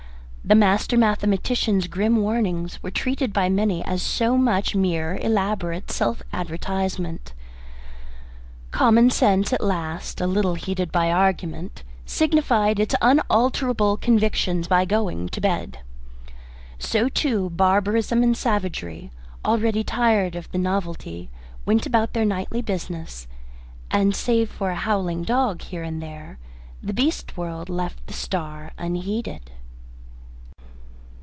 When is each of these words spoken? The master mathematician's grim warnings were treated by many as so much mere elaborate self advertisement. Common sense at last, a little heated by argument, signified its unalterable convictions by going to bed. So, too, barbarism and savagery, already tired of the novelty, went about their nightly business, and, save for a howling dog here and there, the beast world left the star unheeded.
The 0.43 0.55
master 0.55 0.97
mathematician's 0.97 1.85
grim 1.87 2.17
warnings 2.17 2.81
were 2.83 2.89
treated 2.91 3.31
by 3.31 3.47
many 3.47 3.85
as 3.85 4.01
so 4.01 4.35
much 4.39 4.75
mere 4.75 5.15
elaborate 5.17 5.91
self 5.91 6.21
advertisement. 6.33 7.33
Common 8.71 9.11
sense 9.11 9.53
at 9.53 9.63
last, 9.63 10.19
a 10.19 10.25
little 10.27 10.55
heated 10.55 10.91
by 10.91 11.09
argument, 11.11 11.83
signified 12.07 12.79
its 12.79 12.95
unalterable 13.03 13.95
convictions 13.97 14.67
by 14.67 14.83
going 14.83 15.29
to 15.29 15.39
bed. 15.39 15.77
So, 16.79 17.07
too, 17.07 17.51
barbarism 17.51 18.21
and 18.23 18.35
savagery, 18.35 19.11
already 19.45 19.83
tired 19.85 20.35
of 20.35 20.51
the 20.51 20.57
novelty, 20.57 21.29
went 21.67 21.85
about 21.85 22.13
their 22.13 22.25
nightly 22.25 22.63
business, 22.63 23.25
and, 23.91 24.13
save 24.15 24.49
for 24.49 24.71
a 24.71 24.75
howling 24.75 25.21
dog 25.23 25.61
here 25.61 25.83
and 25.83 26.01
there, 26.03 26.39
the 26.83 26.93
beast 26.93 27.37
world 27.37 27.69
left 27.69 28.05
the 28.07 28.13
star 28.13 28.71
unheeded. 28.79 29.51